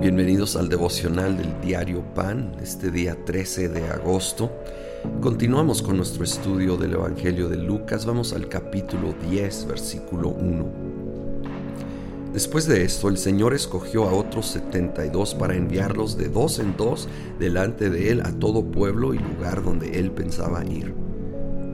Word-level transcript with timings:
Bienvenidos 0.00 0.54
al 0.54 0.68
devocional 0.68 1.36
del 1.36 1.60
diario 1.60 2.04
Pan, 2.14 2.52
este 2.62 2.92
día 2.92 3.18
13 3.24 3.68
de 3.68 3.88
agosto. 3.88 4.48
Continuamos 5.20 5.82
con 5.82 5.96
nuestro 5.96 6.22
estudio 6.22 6.76
del 6.76 6.92
Evangelio 6.92 7.48
de 7.48 7.56
Lucas, 7.56 8.06
vamos 8.06 8.32
al 8.32 8.48
capítulo 8.48 9.12
10, 9.28 9.66
versículo 9.66 10.28
1. 10.28 10.66
Después 12.32 12.68
de 12.68 12.84
esto, 12.84 13.08
el 13.08 13.18
Señor 13.18 13.54
escogió 13.54 14.08
a 14.08 14.12
otros 14.12 14.46
72 14.46 15.34
para 15.34 15.56
enviarlos 15.56 16.16
de 16.16 16.28
dos 16.28 16.60
en 16.60 16.76
dos 16.76 17.08
delante 17.40 17.90
de 17.90 18.12
Él 18.12 18.20
a 18.20 18.30
todo 18.30 18.64
pueblo 18.64 19.14
y 19.14 19.18
lugar 19.18 19.64
donde 19.64 19.98
Él 19.98 20.12
pensaba 20.12 20.64
ir. 20.64 20.94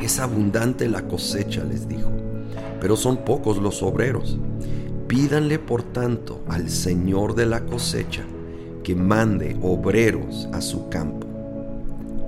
Es 0.00 0.18
abundante 0.18 0.88
la 0.88 1.06
cosecha, 1.06 1.62
les 1.62 1.86
dijo, 1.86 2.11
pero 2.80 2.96
son 2.96 3.18
pocos 3.18 3.59
los 3.59 3.82
obreros. 3.82 4.38
Pídanle 5.14 5.61
por 5.61 5.85
tanto 5.85 6.43
al 6.49 6.68
Señor 6.68 7.36
de 7.36 7.46
la 7.46 7.64
cosecha 7.64 8.25
que 8.82 8.96
mande 8.96 9.57
obreros 9.63 10.49
a 10.53 10.61
su 10.61 10.89
campo. 10.89 11.25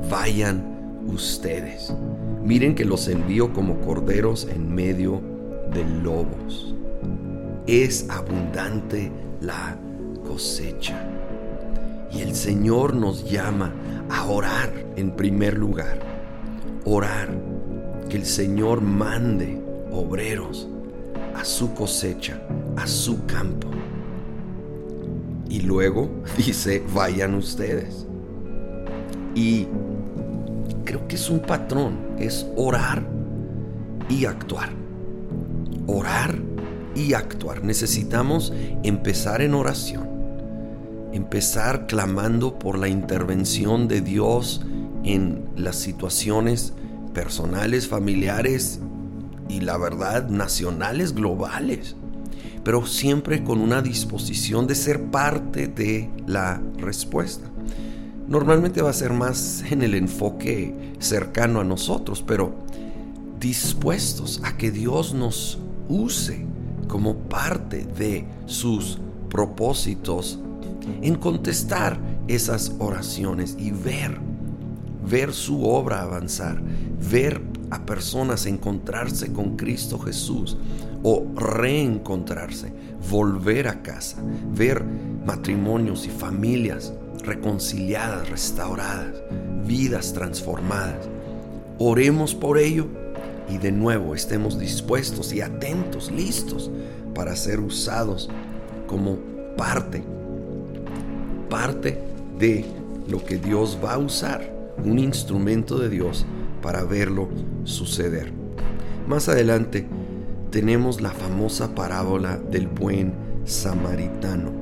Vayan 0.09 1.03
ustedes. 1.09 1.93
Miren 2.45 2.77
que 2.77 2.85
los 2.85 3.09
envío 3.09 3.53
como 3.53 3.81
corderos 3.81 4.47
en 4.49 4.73
medio 4.73 5.21
de 5.75 5.85
lobos. 5.85 6.77
Es 7.67 8.09
abundante 8.09 9.11
la 9.41 9.77
cosecha. 10.25 11.11
Y 12.13 12.21
el 12.21 12.37
Señor 12.37 12.95
nos 12.95 13.29
llama 13.29 13.75
a 14.09 14.27
orar 14.27 14.73
en 14.95 15.11
primer 15.11 15.59
lugar. 15.59 15.99
Orar. 16.85 17.37
Que 18.09 18.17
el 18.17 18.27
Señor 18.27 18.81
mande 18.81 19.61
obreros 19.91 20.69
a 21.37 21.45
su 21.45 21.75
cosecha, 21.75 22.41
a 22.77 22.87
su 22.87 23.25
campo. 23.27 23.69
Y 25.49 25.61
luego 25.61 26.11
dice, 26.37 26.83
vayan 26.95 27.35
ustedes. 27.35 28.07
Y 29.35 29.67
creo 30.85 31.07
que 31.07 31.17
es 31.17 31.29
un 31.29 31.41
patrón, 31.41 31.99
es 32.19 32.47
orar 32.57 33.07
y 34.09 34.25
actuar. 34.25 34.71
Orar 35.87 36.37
y 36.95 37.13
actuar. 37.13 37.63
Necesitamos 37.63 38.53
empezar 38.83 39.43
en 39.43 39.55
oración. 39.55 40.07
Empezar 41.13 41.87
clamando 41.87 42.59
por 42.59 42.79
la 42.79 42.89
intervención 42.89 43.89
de 43.89 44.01
Dios 44.01 44.63
en 45.05 45.45
las 45.55 45.77
situaciones 45.77 46.73
personales, 47.15 47.89
familiares 47.89 48.81
y 49.49 49.61
la 49.61 49.77
verdad 49.77 50.29
nacionales, 50.29 51.15
globales, 51.15 51.97
pero 52.65 52.87
siempre 52.87 53.45
con 53.45 53.61
una 53.61 53.83
disposición 53.83 54.67
de 54.67 54.75
ser 54.75 55.05
parte 55.05 55.69
de 55.69 56.11
la 56.27 56.61
respuesta. 56.79 57.49
Normalmente 58.29 58.83
va 58.83 58.91
a 58.91 58.95
ser 58.95 59.13
más 59.13 59.65
en 59.71 59.83
el 59.83 59.95
enfoque 59.95 60.75
cercano 60.99 61.61
a 61.61 61.65
nosotros, 61.65 62.25
pero 62.27 62.57
dispuestos 63.39 64.41
a 64.43 64.57
que 64.57 64.71
Dios 64.71 65.15
nos 65.15 65.59
use 65.89 66.45
como 66.89 67.17
parte 67.17 67.85
de 67.85 68.27
sus 68.47 68.99
propósitos 69.29 70.41
en 71.03 71.17
contestar 71.17 71.99
esas 72.29 72.73
oraciones 72.79 73.57
y 73.59 73.71
ver, 73.71 74.19
ver 75.09 75.33
su 75.33 75.65
obra 75.65 76.03
avanzar, 76.03 76.61
ver 77.11 77.41
a 77.71 77.85
personas 77.85 78.47
encontrarse 78.47 79.33
con 79.33 79.57
Cristo 79.57 79.99
Jesús 79.99 80.57
o 81.03 81.27
reencontrarse, 81.35 82.73
volver 83.11 83.69
a 83.69 83.83
casa, 83.83 84.19
ver 84.53 84.85
matrimonios 85.25 86.07
y 86.07 86.11
familias 86.11 86.93
reconciliadas, 87.25 88.29
restauradas, 88.29 89.15
vidas 89.67 90.13
transformadas. 90.13 91.09
Oremos 91.79 92.35
por 92.35 92.59
ello 92.59 92.87
y 93.49 93.59
de 93.59 93.73
nuevo 93.73 94.15
estemos 94.15 94.59
dispuestos 94.59 95.33
y 95.33 95.41
atentos, 95.41 96.11
listos 96.11 96.71
para 97.15 97.37
ser 97.37 97.61
usados 97.61 98.31
como 98.87 99.19
parte, 99.57 100.05
parte 101.51 102.01
de 102.39 102.65
lo 103.09 103.25
que 103.25 103.39
Dios 103.39 103.79
va 103.83 103.95
a 103.95 103.99
usar, 103.99 104.56
un 104.85 104.99
instrumento 104.99 105.79
de 105.79 105.89
Dios 105.89 106.27
para 106.63 106.85
verlo 106.85 107.29
suceder. 107.65 108.33
Más 109.07 109.29
adelante 109.29 109.87
tenemos 110.51 111.01
la 111.01 111.11
famosa 111.11 111.75
parábola 111.75 112.39
del 112.39 112.67
buen 112.67 113.13
samaritano. 113.45 114.53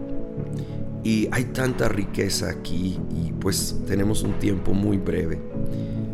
Y 1.03 1.29
hay 1.33 1.45
tanta 1.45 1.89
riqueza 1.89 2.51
aquí 2.51 2.99
y 3.15 3.33
pues 3.33 3.77
tenemos 3.87 4.23
un 4.23 4.39
tiempo 4.39 4.73
muy 4.73 4.97
breve. 4.97 5.41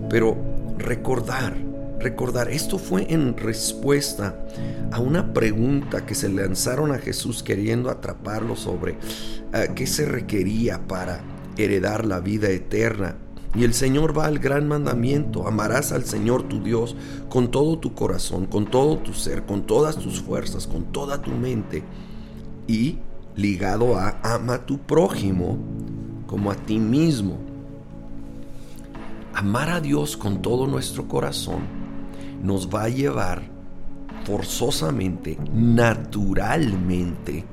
Pero 0.08 0.36
recordar, 0.78 1.56
recordar, 2.00 2.50
esto 2.50 2.78
fue 2.78 3.06
en 3.12 3.36
respuesta 3.36 4.44
a 4.90 5.00
una 5.00 5.32
pregunta 5.32 6.04
que 6.06 6.14
se 6.14 6.28
lanzaron 6.28 6.92
a 6.92 6.98
Jesús 6.98 7.42
queriendo 7.42 7.90
atraparlo 7.90 8.56
sobre 8.56 8.92
uh, 8.92 9.74
qué 9.74 9.86
se 9.86 10.06
requería 10.06 10.86
para 10.88 11.20
heredar 11.56 12.04
la 12.04 12.20
vida 12.20 12.48
eterna. 12.50 13.16
Y 13.54 13.64
el 13.64 13.74
Señor 13.74 14.16
va 14.16 14.26
al 14.26 14.38
gran 14.38 14.68
mandamiento, 14.68 15.48
amarás 15.48 15.90
al 15.90 16.04
Señor 16.04 16.44
tu 16.44 16.62
Dios 16.62 16.94
con 17.28 17.50
todo 17.50 17.78
tu 17.78 17.94
corazón, 17.94 18.46
con 18.46 18.66
todo 18.66 18.98
tu 18.98 19.12
ser, 19.12 19.44
con 19.44 19.66
todas 19.66 19.96
tus 19.96 20.20
fuerzas, 20.20 20.68
con 20.68 20.84
toda 20.92 21.20
tu 21.20 21.32
mente. 21.32 21.82
Y 22.68 22.98
ligado 23.34 23.96
a 23.96 24.20
ama 24.22 24.54
a 24.54 24.66
tu 24.66 24.78
prójimo 24.78 25.58
como 26.26 26.52
a 26.52 26.54
ti 26.54 26.78
mismo. 26.78 27.38
Amar 29.34 29.70
a 29.70 29.80
Dios 29.80 30.16
con 30.16 30.42
todo 30.42 30.68
nuestro 30.68 31.08
corazón 31.08 31.62
nos 32.42 32.68
va 32.68 32.84
a 32.84 32.88
llevar 32.88 33.42
forzosamente, 34.24 35.38
naturalmente, 35.52 37.44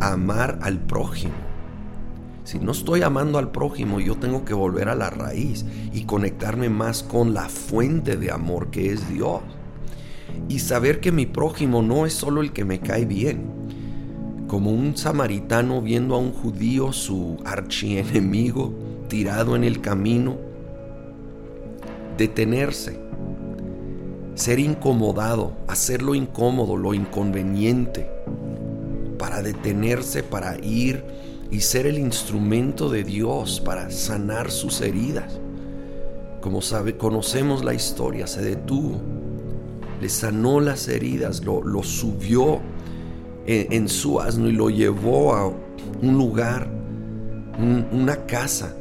a 0.00 0.12
amar 0.12 0.58
al 0.62 0.78
prójimo. 0.78 1.51
Si 2.44 2.58
no 2.58 2.72
estoy 2.72 3.02
amando 3.02 3.38
al 3.38 3.52
prójimo, 3.52 4.00
yo 4.00 4.16
tengo 4.16 4.44
que 4.44 4.54
volver 4.54 4.88
a 4.88 4.96
la 4.96 5.10
raíz 5.10 5.64
y 5.92 6.04
conectarme 6.04 6.68
más 6.68 7.02
con 7.02 7.34
la 7.34 7.48
fuente 7.48 8.16
de 8.16 8.32
amor 8.32 8.70
que 8.70 8.92
es 8.92 9.08
Dios. 9.08 9.40
Y 10.48 10.58
saber 10.58 11.00
que 11.00 11.12
mi 11.12 11.26
prójimo 11.26 11.82
no 11.82 12.04
es 12.04 12.14
solo 12.14 12.40
el 12.40 12.52
que 12.52 12.64
me 12.64 12.80
cae 12.80 13.04
bien. 13.04 13.44
Como 14.48 14.72
un 14.72 14.96
samaritano 14.96 15.80
viendo 15.80 16.16
a 16.16 16.18
un 16.18 16.32
judío, 16.32 16.92
su 16.92 17.38
archienemigo, 17.44 18.74
tirado 19.08 19.54
en 19.54 19.62
el 19.62 19.80
camino, 19.80 20.36
detenerse, 22.18 22.98
ser 24.34 24.58
incomodado, 24.58 25.52
hacerlo 25.68 26.14
incómodo, 26.14 26.76
lo 26.76 26.92
inconveniente, 26.92 28.10
para 29.16 29.42
detenerse, 29.42 30.22
para 30.22 30.58
ir 30.58 31.04
y 31.52 31.60
ser 31.60 31.86
el 31.86 31.98
instrumento 31.98 32.88
de 32.88 33.04
Dios 33.04 33.60
para 33.60 33.90
sanar 33.90 34.50
sus 34.50 34.80
heridas. 34.80 35.38
Como 36.40 36.62
sabe, 36.62 36.96
conocemos 36.96 37.62
la 37.62 37.74
historia, 37.74 38.26
se 38.26 38.42
detuvo, 38.42 38.98
le 40.00 40.08
sanó 40.08 40.60
las 40.60 40.88
heridas, 40.88 41.44
lo, 41.44 41.82
subió 41.82 42.62
en, 43.46 43.88
su 43.88 44.18
asno 44.18 44.48
y 44.48 44.52
lo 44.52 44.70
llevó 44.70 45.34
a 45.34 45.46
un 45.46 46.16
lugar, 46.16 46.68
una 47.92 48.24
casa 48.24 48.74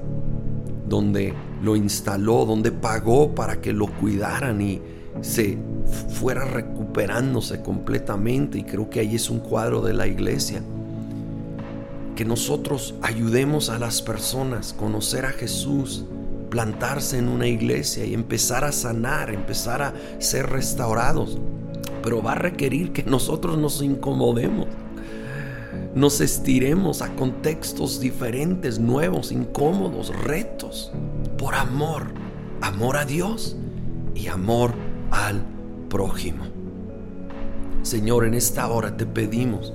donde 0.88 1.34
lo 1.62 1.76
instaló, 1.76 2.46
donde 2.46 2.72
pagó 2.72 3.36
para 3.36 3.60
que 3.60 3.74
lo 3.74 3.88
cuidaran 3.88 4.62
y 4.62 4.82
se 5.20 5.58
fuera 6.10 6.46
recuperándose 6.46 7.62
completamente. 7.62 8.60
Y 8.60 8.64
creo 8.64 8.90
que 8.90 9.02
ahí 9.02 9.16
es 9.16 9.30
un 9.30 9.40
cuadro 9.40 9.82
de 9.82 9.94
la 9.94 10.08
iglesia 10.08 10.64
que 12.16 12.26
nosotros 12.26 12.94
ayudemos 13.02 13.70
a 13.70 13.80
las 13.80 14.02
personas 14.02 14.74
a 14.74 14.78
conocer 14.78 15.26
a 15.26 15.32
Jesús, 15.32 16.06
plantarse 16.50 17.18
en 17.18 17.28
una 17.28 17.48
iglesia 17.48 18.06
y 18.06 18.14
empezar 18.14 18.64
a 18.64 18.72
sanar, 18.72 19.34
empezar 19.34 19.82
a 19.82 19.94
ser 20.20 20.50
restaurados. 20.50 21.38
Pero 22.04 22.22
va 22.22 22.34
a 22.34 22.36
requerir 22.36 22.92
que 22.92 23.04
nosotros 23.04 23.58
nos 23.58 23.82
incomodemos, 23.82 24.68
nos 25.96 26.20
estiremos 26.22 27.02
a 27.02 27.16
contextos 27.16 28.00
diferentes, 28.00 28.80
nuevos, 28.80 29.32
incómodos, 29.32 30.10
retos, 30.24 30.92
por 31.38 31.56
amor, 31.56 32.08
amor 32.62 32.98
a 32.98 33.06
Dios 33.06 33.56
y 34.16 34.28
amor 34.28 34.74
al 35.12 35.44
prójimo. 35.90 36.46
Señor, 37.84 38.26
en 38.26 38.34
esta 38.34 38.68
hora 38.68 38.96
te 38.96 39.06
pedimos 39.06 39.74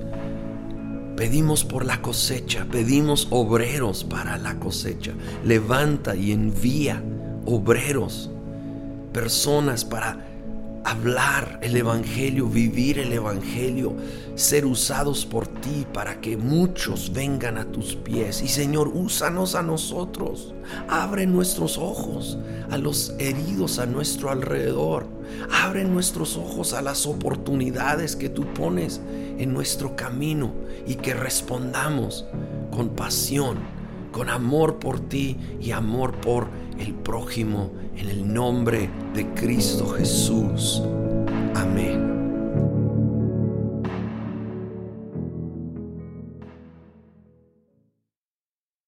Pedimos 1.17 1.63
por 1.63 1.83
la 1.83 1.99
cosecha, 2.03 2.67
pedimos 2.71 3.27
obreros 3.31 4.03
para 4.03 4.37
la 4.37 4.59
cosecha. 4.59 5.13
Levanta 5.43 6.15
y 6.15 6.31
envía 6.31 7.03
obreros, 7.45 8.29
personas 9.13 9.83
para 9.83 10.27
hablar 10.87 11.59
el 11.61 11.75
Evangelio, 11.75 12.47
vivir 12.47 12.97
el 12.99 13.11
Evangelio, 13.11 13.93
ser 14.35 14.65
usados 14.65 15.25
por 15.25 15.45
ti 15.45 15.85
para 15.93 16.21
que 16.21 16.37
muchos 16.37 17.11
vengan 17.11 17.57
a 17.57 17.65
tus 17.65 17.95
pies. 17.95 18.41
Y 18.41 18.47
Señor, 18.47 18.91
úsanos 18.93 19.55
a 19.55 19.61
nosotros. 19.61 20.53
Abre 20.87 21.27
nuestros 21.27 21.77
ojos 21.77 22.37
a 22.71 22.77
los 22.77 23.13
heridos 23.19 23.79
a 23.79 23.85
nuestro 23.85 24.31
alrededor. 24.31 25.07
Abre 25.51 25.83
nuestros 25.83 26.37
ojos 26.37 26.71
a 26.71 26.81
las 26.81 27.05
oportunidades 27.05 28.15
que 28.15 28.29
tú 28.29 28.45
pones 28.53 29.01
en 29.37 29.53
nuestro 29.53 29.97
camino 29.97 30.53
y 30.85 30.95
que 30.95 31.13
respondamos 31.13 32.25
con 32.71 32.89
pasión, 32.95 33.57
con 34.13 34.29
amor 34.29 34.79
por 34.79 35.01
ti 35.01 35.35
y 35.59 35.71
amor 35.71 36.13
por 36.21 36.47
el 36.79 36.93
prójimo 36.93 37.71
en 37.95 38.09
el 38.09 38.33
nombre 38.33 38.89
de 39.13 39.25
Cristo 39.33 39.87
Jesús. 39.87 40.81
Amén. 41.55 42.16